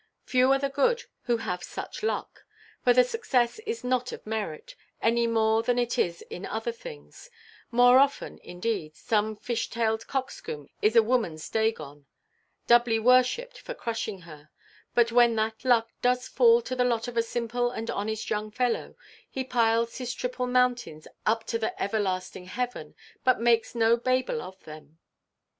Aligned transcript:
Few 0.25 0.51
are 0.51 0.57
the 0.57 0.67
good 0.67 1.03
who 1.25 1.37
have 1.37 1.61
such 1.63 2.01
luck—for 2.01 2.91
the 2.91 3.03
success 3.03 3.59
is 3.67 3.83
not 3.83 4.11
of 4.11 4.25
merit, 4.25 4.73
any 4.99 5.27
more 5.27 5.61
than 5.61 5.77
it 5.77 5.99
is 5.99 6.23
in 6.23 6.43
other 6.43 6.71
things; 6.71 7.29
more 7.69 7.99
often 7.99 8.39
indeed 8.39 8.95
some 8.95 9.35
fish–tailed 9.35 10.07
coxcomb 10.07 10.69
is 10.81 10.95
a 10.95 11.01
womanʼs 11.01 11.51
Dagon, 11.51 12.07
doubly 12.65 12.97
worshipped 12.97 13.59
for 13.59 13.75
crushing 13.75 14.21
her—but 14.21 15.11
when 15.11 15.35
that 15.35 15.63
luck 15.63 15.91
does 16.01 16.27
fall 16.27 16.63
to 16.63 16.75
the 16.75 16.83
lot 16.83 17.07
of 17.07 17.15
a 17.15 17.21
simple 17.21 17.69
and 17.69 17.91
honest 17.91 18.27
young 18.31 18.49
fellow, 18.49 18.95
he 19.29 19.43
piles 19.43 19.99
his 19.99 20.15
triple 20.15 20.47
mountains 20.47 21.07
up 21.27 21.43
to 21.43 21.59
the 21.59 21.79
everlasting 21.79 22.45
heaven, 22.45 22.95
but 23.23 23.39
makes 23.39 23.75
no 23.75 23.95
Babel 23.97 24.41
of 24.41 24.63
them. 24.63 24.97